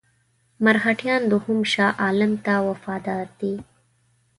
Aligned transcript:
مرهټیان 0.63 1.21
دوهم 1.31 1.59
شاه 1.73 1.93
عالم 2.03 2.33
ته 2.45 2.53
وفادار 2.69 3.27
دي. 3.39 3.53